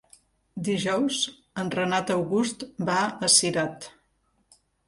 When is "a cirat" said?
3.29-3.91